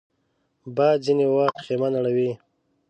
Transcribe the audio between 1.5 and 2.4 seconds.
خېمه نړوي